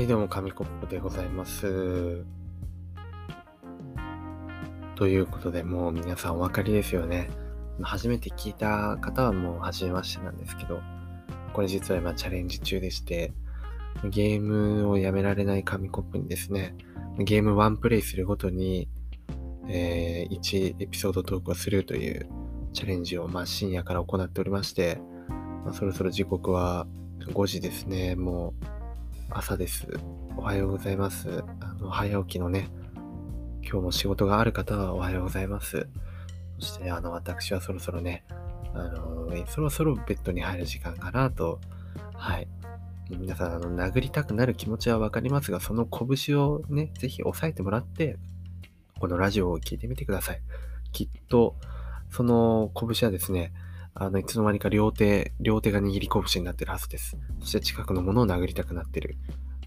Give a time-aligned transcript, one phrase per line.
[0.00, 2.24] はい、どうも、紙コップでございます。
[4.94, 7.28] ということで、もう皆さんお分かりですよね。
[7.82, 10.80] 初めて聞いた方はもう初めましてなんですけど、
[11.52, 13.34] これ実は今チャレンジ中でして、
[14.04, 16.74] ゲームをやめられない紙コップにですね、
[17.18, 18.88] ゲームワンプレイするごとに、
[19.68, 22.26] えー1エピソードトークをするという
[22.72, 24.98] チャレンジを、まあ、深夜から行っておりまして、
[25.66, 26.86] まあ、そろそろ時刻は
[27.34, 28.16] 5時ですね。
[28.16, 28.79] もう
[29.32, 29.86] 朝です。
[30.36, 31.44] おはようございます。
[31.60, 32.68] あの、早起きのね、
[33.62, 35.86] 今日も仕事がある方はおはようございます。
[36.58, 38.24] そして、あの、私はそろそろね、
[38.74, 41.60] あの、そろそろベッドに入る時間かなと、
[42.14, 42.48] はい。
[43.08, 48.18] 皆さん、あの、殴りたくなる気持ちはわかりますが、その拳をね、ぜひ押さえてもらって、
[48.98, 50.42] このラジオを聞いてみてください。
[50.92, 51.54] きっと、
[52.10, 53.52] その拳はですね、
[53.94, 57.16] あの、いつの間にか両手、両手が握り拳になってるはずです。
[57.40, 59.16] そして近くのものを殴りたくなってる。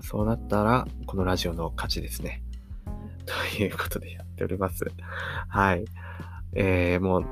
[0.00, 2.42] そうなったら、このラジオの勝ちですね。
[3.26, 4.84] ということでやっております。
[5.48, 5.84] はい。
[6.54, 7.26] えー、もう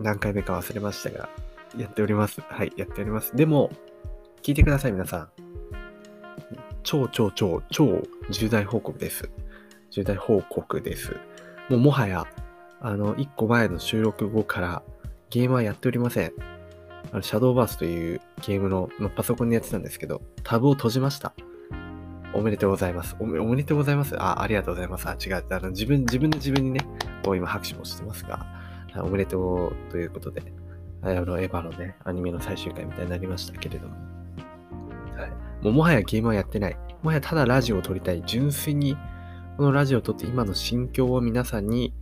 [0.00, 1.28] 何回目か忘れましたが、
[1.76, 2.40] やっております。
[2.40, 3.36] はい、やっております。
[3.36, 3.70] でも、
[4.42, 5.28] 聞いてください、皆さん。
[6.82, 9.30] 超超超超重大報告です。
[9.90, 11.12] 重大報告です。
[11.68, 12.26] もうもはや、
[12.80, 14.82] あの、1個前の収録後から
[15.32, 16.32] ゲームはやっておりません。
[17.10, 21.32] あの、シャドーバースというゲームの、のパソコンでやってたんですけど、タブを閉じました。
[22.34, 23.16] おめでとうございます。
[23.18, 24.14] おめおめでとうございます？
[24.22, 25.06] あ、ありがとうございます。
[25.08, 25.44] あ、違う。
[25.48, 26.86] あの、自分、自分で自分にね、
[27.24, 28.44] こう今拍手もしてますが、
[28.96, 30.42] おめでとうということで、
[31.00, 33.94] あの、エヴァのね、アニメの最終回みたいになりましたけれども。
[35.16, 35.30] はい。
[35.64, 36.76] もうもはやゲームはやってない。
[37.02, 38.22] もはやただラジオを撮りたい。
[38.26, 38.98] 純粋に、
[39.56, 41.94] このラジオを撮って今の心境を皆さんに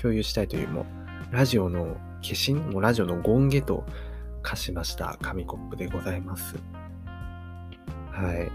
[0.00, 0.80] 共有したいという、も
[1.30, 3.84] う、ラジオの化身、もラジオの権下と
[4.42, 6.56] 化しました紙コップでございます。
[8.10, 8.36] はい。
[8.36, 8.46] 言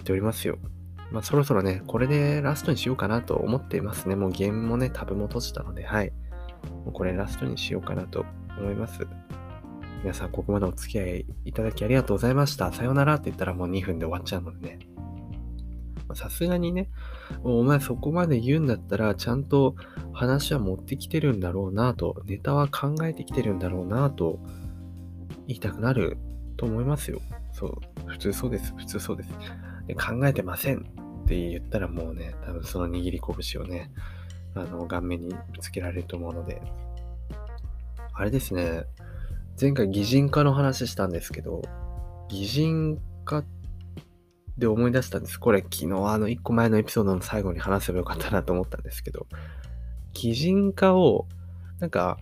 [0.00, 0.58] っておりますよ。
[1.10, 4.16] まあそろそろね、これでラストにしようかなと思っていますね。
[4.16, 6.12] もうゲームもね、タブも閉じたので、はい。
[6.84, 8.26] もうこれラストにしようかなと
[8.58, 9.06] 思います。
[10.02, 12.72] 皆さん、ここまでお付き合いいただきありがとうございました。
[12.72, 14.78] さようならって言ったらもう2分で終わっちゃうのでね。
[16.14, 16.88] さすがにね、
[17.42, 19.74] お前そこまで言うんだったら、ちゃんと
[20.12, 24.38] 話は持ってきてるんだろうなと、ネタは考えてきてるんだろうなと、
[25.46, 26.18] 言いたくなる
[26.56, 27.20] と思いますよ。
[27.52, 27.74] そう。
[28.06, 28.74] 普通そうです。
[28.76, 29.30] 普通そうです。
[29.86, 33.90] で考えてませんって言ったらもうね、多分その握り拳をね、
[34.54, 36.60] あの、顔面にぶつけられると思うので。
[38.12, 38.84] あれですね、
[39.60, 41.62] 前回擬人化の話したんですけど、
[42.28, 43.57] 擬人化って
[44.58, 45.38] で思い出したんです。
[45.38, 49.26] これ昨日あの1個前のエピソードの最後に話せばよかったなと思ったんですけど、
[50.14, 51.26] 擬人化を、
[51.78, 52.18] なんか、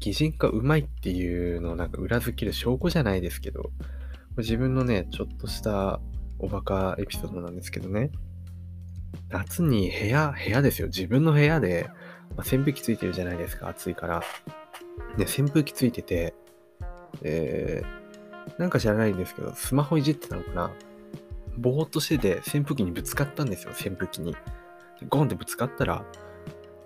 [0.00, 3.70] 擬人化うまいっていうのをなんか裏付ける証拠じゃないですけど、
[4.36, 6.00] 自分のね、ちょっとした
[6.38, 8.10] おバカエピソードなんですけどね、
[9.30, 10.88] 夏に部屋、部屋ですよ。
[10.88, 11.88] 自分の部屋で、
[12.36, 14.22] まあ、扇風機ついてるじゃないですか、暑いから。
[15.16, 16.34] で、扇風機ついてて、
[17.22, 20.70] えー、なんか知らないんですけど、スマホいじってたのかな
[21.58, 24.36] ぼーっとしてて、扇風機にぶつかったんですよ、扇風機に。
[25.08, 26.04] ゴンってぶつかったら、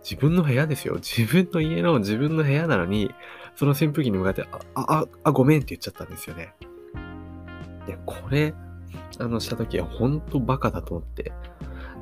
[0.03, 0.95] 自分の部屋ですよ。
[0.97, 3.11] 自分の家の自分の部屋なのに、
[3.55, 6.55] その扇風機に向かって、あ、あ、あ、ごめんって言っちゃったんですよね。
[7.87, 8.55] で、これ、
[9.19, 11.33] あの、した時は本当バカだと思って。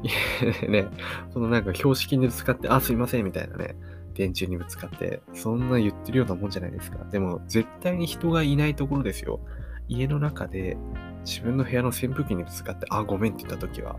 [0.66, 0.88] ね、
[1.30, 3.76] そのなんか標識にぶつかって、あ、すいませんみたいなね、
[4.14, 7.04] 電柱にぶつかって、そんな言ってるようなもんじゃないですか。
[7.10, 9.40] でも、絶対に人がいないところですよ。
[9.88, 10.78] 家の中で、
[11.24, 13.96] 自分の部屋の扇風機にぶつかって、あ、ごめんって言った時は、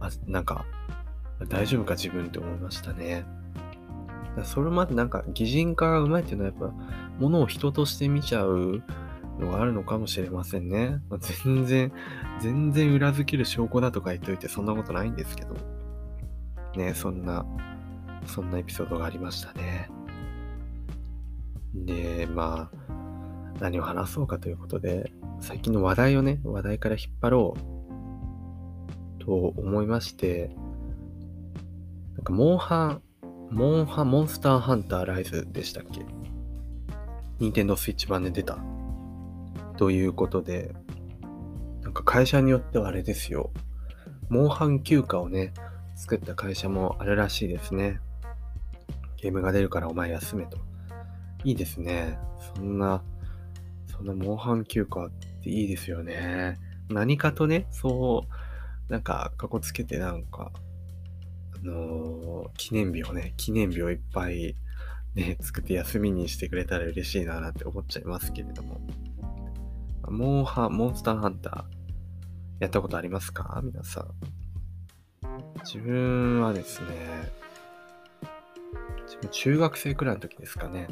[0.00, 0.64] あ、なんか、
[1.48, 3.24] 大丈夫か自分って思いましたね。
[4.44, 6.72] それまでなんか擬人化がうまいっていうのはやっぱ
[7.18, 8.82] 物を人として見ちゃう
[9.38, 11.00] のがあるのかもしれませんね。
[11.08, 11.92] まあ全然、
[12.40, 15.54] 全然裏付ける証拠だとか言っといてそんなことないんですけど。
[16.76, 17.44] ねそんな、
[18.26, 19.90] そんなエピソードがありましたね。
[21.74, 22.92] で、まあ、
[23.60, 27.56] 何を話そうかということで、最近の話題をね、話題から引っ張ろ
[29.20, 30.50] うと思いまして、
[32.14, 33.02] なんか、モンハン、
[33.50, 36.04] モンハン、モンスターハンターライズでしたっけ？
[37.38, 38.58] 任天堂スイッチ版で出た。
[39.76, 40.74] ということで、
[41.82, 43.50] なんか会社によってはあれですよ。
[44.28, 45.54] モンハン休暇をね、
[45.96, 48.00] 作った会社もあるらしいですね。
[49.16, 50.58] ゲームが出るからお前休めと。
[51.44, 52.18] いいですね。
[52.54, 53.02] そんな、
[54.00, 55.10] そんなモンハン休暇っ
[55.42, 56.58] ていいですよね。
[56.88, 58.24] 何かとね、そ
[58.88, 60.52] う、なんか、かこつけてなんか、
[61.54, 64.56] あのー記念日をね、記念日をいっぱい
[65.14, 68.80] ね、作って休みにしてくれたら嬉しいななんて思っちゃいますけれども。
[70.08, 71.64] モンハン、モンスターハンター
[72.60, 73.60] やったことありますか？
[73.62, 74.08] 皆さん。
[75.64, 76.86] 自分はですね、
[79.30, 80.88] 中学生くらいの時ですかね、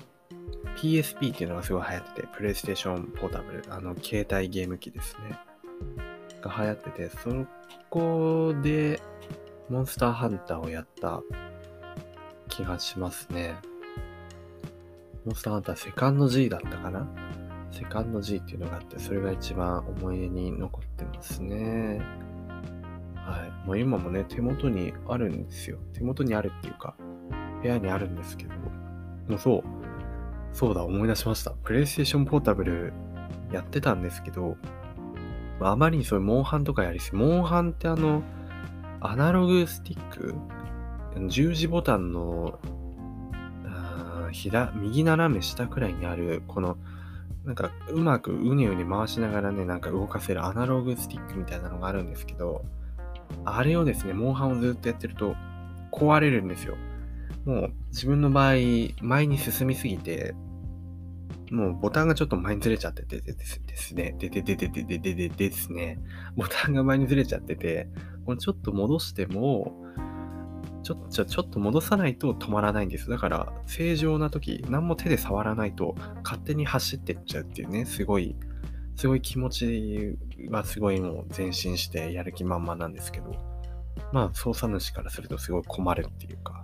[0.76, 5.38] PSP っていうのがすごい流行ってて、プレイステーションポータブル、あの、携帯ゲーム機ですね。
[6.40, 7.30] が流行ってて、そ
[7.90, 9.00] こで、
[9.68, 11.22] モンスターハンターをやった
[12.48, 13.56] 気がしますね。
[15.24, 17.06] モンスターハンターセカンド G だったかな？
[17.70, 22.00] セカンド G っていうのがあって、それが一番思い出に残ってますね。
[23.14, 23.66] はい。
[23.66, 25.78] もう今もね、手元にあるんですよ。
[25.92, 26.96] 手元にあるっていうか、
[27.62, 28.54] 部屋にあるんですけど、
[29.28, 29.64] もうそう、
[30.52, 31.52] そうだ、思い出しました。
[31.62, 32.92] プレイステーションポータブル
[33.52, 34.56] やってたんですけど、
[35.60, 38.22] あまりにそういうモンハンとかやりすぎ、モンハンってあの、
[39.00, 40.34] アナログスティック
[41.28, 42.58] 十字ボタンの、
[44.32, 46.76] 左、右斜め下くらいにある、この、
[47.44, 52.64] なんかうまくうねうね回しながらね、なんか動かせるアナログスティックみたいなのがあるんですけど、
[53.44, 55.34] あれをですね、モンハンをずっとやってると
[55.90, 56.76] 壊れるんですよ。
[57.44, 58.54] もう自分の場合、
[59.00, 60.34] 前に進みすぎて、
[61.50, 63.34] もうボタンがちょっと前にずれちゃっててで
[63.76, 65.98] すね、ででででででででですね、
[66.36, 67.88] ボタンが前にずれちゃってて、
[68.26, 69.84] これちょっと戻しても、
[70.82, 73.10] ちょっと、ちょっと戻さないと止まらないんです。
[73.10, 78.36] だから、正常な時、何も手で触らないと、勝手に走ってっちゃうっていうね、すごい、
[78.96, 80.18] すごい気持ち
[80.50, 83.32] はすごいもう前進してやる気満々なんですけど、
[84.12, 86.62] まあ、操作主からするとすごい困るっていうか、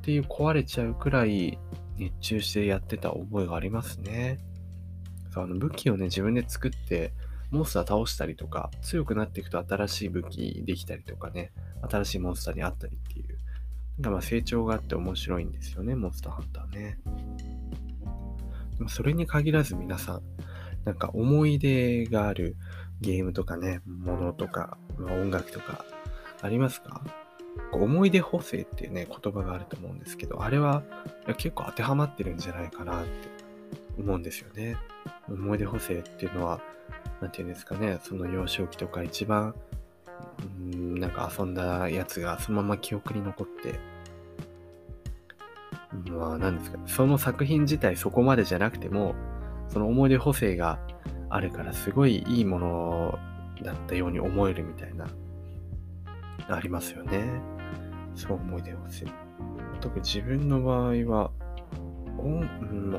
[0.00, 1.58] っていう壊れちゃうくらい
[1.98, 4.38] 熱中してやってた覚えがありますね。
[5.34, 7.12] あの武器をね、自分で作って、
[7.50, 11.52] モンスター倒したりとか、強くなっていくと新しい武器できたりとかね、
[11.88, 13.38] 新しいモンスターに会ったりっていう、
[13.98, 16.98] なんかまあ成長があって面白いんですよね、モンスターハンターね。
[18.78, 20.22] でもそれに限らず皆さん、
[20.84, 22.56] なんか思い出がある
[23.00, 25.84] ゲームとかね、ものとか、音楽とか
[26.40, 27.02] ありますか？
[27.72, 30.82] 思い出補正っていうね、言葉があると思うんですけど、あれは
[31.36, 33.10] 結構当てはまってるんじゃないかなって
[33.98, 34.76] 思うんですよね。
[35.28, 36.60] 思い出補正っていうのは、
[37.20, 39.54] なんていうんですかね、その幼少期とか一番、
[40.58, 43.78] うん、なんか遊んだやつがそのまま記憶に残って、
[46.10, 49.14] まあ何ですかね、その作品自体そこまでじゃなくても、
[49.68, 50.78] その思い出補正が
[51.28, 53.18] あるからすごいいいもの
[53.62, 55.06] だったように思えるみたいな、
[56.56, 57.24] ありますよね。
[58.14, 59.06] そう思い出補正。
[59.80, 61.30] 特に自分の場合は、
[62.18, 62.40] 音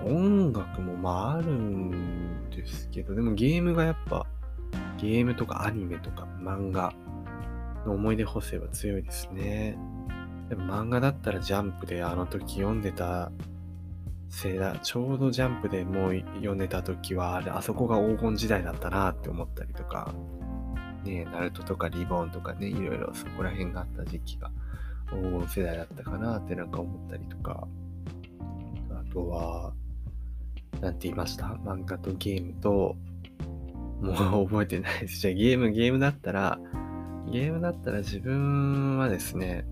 [0.05, 4.25] 音楽もまああるんですけど、でもゲームがやっぱ、
[4.97, 6.93] ゲームとかアニメとか漫画
[7.85, 9.77] の思い出補正は強いですね。
[10.49, 13.31] でも漫画だったらジャンプであの時読んでた
[14.29, 14.79] せいだ。
[14.79, 20.13] ちょうどジャンプでもう読んでた時は、あ、あそこが黄金時代だったなって思ったりとか、
[21.03, 24.51] ねナルトとかリボンとかね、いろいろそこら辺があった時期が
[25.09, 27.67] 黄金世代だったかなってなんか思ったりとか、
[28.91, 29.73] あとは、
[30.79, 31.45] なんて言いました？
[31.45, 32.95] 漫画とゲームと、
[34.01, 35.19] もう覚えてないです。
[35.19, 36.59] じゃあゲーム、ゲームだったら、
[37.31, 39.65] ゲームだったら自分はですね、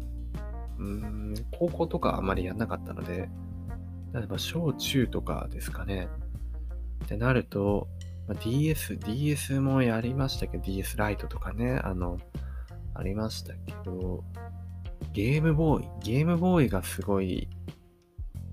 [0.77, 3.29] うん、高校とかあまりやんなかったので、
[4.13, 6.07] 例えば小中とかですかね。
[7.05, 7.87] ってなると、
[8.29, 12.19] ま、DS、DS もやりましたけど、DS ライトとかね、あの、
[12.93, 14.23] ありましたけど、
[15.13, 17.49] ゲームボーイ、ゲームボーイがすごい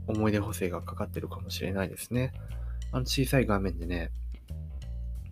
[0.07, 2.33] 思い出補正がかかってるかもしれないですね。
[2.91, 4.13] あの小さい画面でね、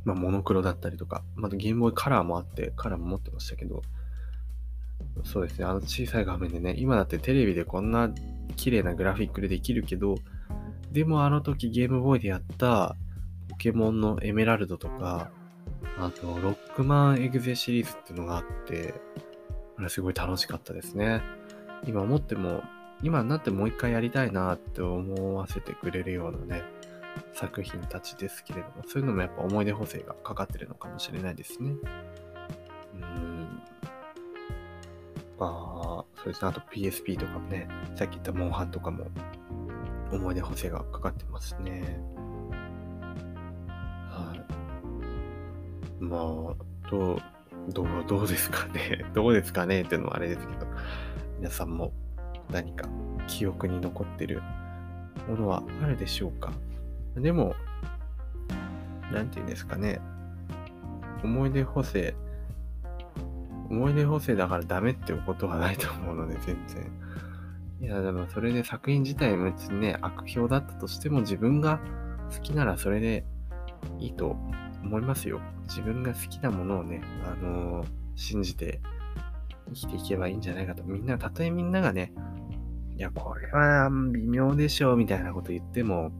[0.04, 3.80] まあ、モノクロだったりとか、またゲームボーイカラーもあって、カラーも持ってましたけど、
[5.24, 8.10] そうですね、あの小さい画面でね、今だってテレビでこんな
[8.56, 10.16] 綺麗なグラフィックでできるけど、
[10.92, 12.94] でもあの時ゲームボーイでやった
[13.54, 15.30] ポケモンのエメラルドとか、
[15.96, 18.94] あとロックマンエグゼシリーズっていうのがあって、
[19.78, 21.22] あれすごい楽しかったですね。
[21.86, 22.62] 今思っても
[23.02, 26.64] 今になってもう一回やりたいなって思わせてくれるようなね、
[27.32, 31.74] 作品たちですけれども、そういうのもやっぱ思い出補正がかかってるのかもしれないですね。
[32.94, 33.62] うん。
[35.38, 36.48] まあ、そうですね。
[36.48, 39.06] あと PSP とかもね、さっき言ったモンハンとかも
[40.10, 42.13] 思い出補正がかかってますね。
[46.00, 46.20] まあ、
[46.90, 47.18] どう、
[47.72, 49.04] どう、どうですかね。
[49.14, 50.66] どうですかねっていうのはあれですけど、
[51.38, 51.92] 皆さんも
[52.50, 52.88] 何か
[53.26, 54.42] 記憶に残ってる
[55.28, 56.52] ものはあるでしょうか？
[57.16, 57.54] でも、
[59.12, 60.00] なんて言うんですかね。
[61.22, 62.14] 思い出補正、
[63.70, 66.90] 思い出補正だからダメっていうことはないと思うので、全然。
[67.80, 71.80] いや、でもそれで作品自体別にね、悪評だったとしても自分が
[72.34, 73.24] 好きならそれで
[73.98, 74.36] いいと
[74.84, 75.40] 思いますよ。
[75.68, 78.80] 自分が好きなものをね、あのー信じて
[79.68, 80.84] 生きていけばいいんじゃないかと。
[80.84, 82.12] みんな、たとえみんながね、
[82.96, 86.12] いや、これは微妙でしょう、みたいなこと言っても、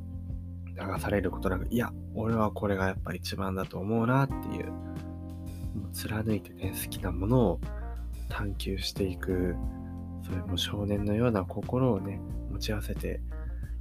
[0.67, 7.61] 流されることなく、いや、俺はこれがやっぱ一番だと思うなっていう、もう貫いてね、好きなものを
[8.29, 9.55] 探求していく、
[10.25, 13.21] それも少年のような心をね、持ち合わせて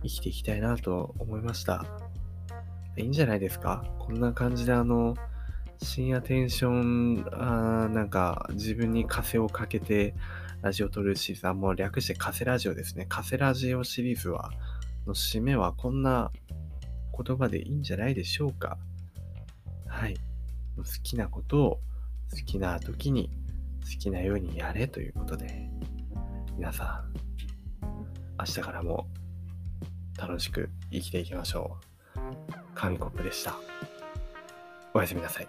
[0.04, 2.03] 生きていきたいなと思いました。
[2.98, 3.84] いいんじゃないですか？
[4.00, 5.16] こんな感じであの、
[5.82, 10.16] 深夜テンション、あなんか自分に風をかけて
[10.62, 13.06] ラジオ撮るシリーズ、あもう略してカセラジオですね。
[13.10, 14.52] カセラジオシリーズは、
[15.06, 16.32] の締めはこんな
[17.18, 18.78] 言葉でいいんじゃないでしょうか？
[19.88, 20.16] はい。
[20.78, 21.80] 好きなことを
[22.32, 23.30] 好きな時に
[23.84, 25.70] 好きなようにやれということで、
[26.58, 27.14] 皆さん、
[28.40, 29.08] 明日からも
[30.18, 31.93] 楽しく生きていきましょう。
[32.84, 33.56] 紙コップでした。
[34.94, 35.48] おやすみなさい。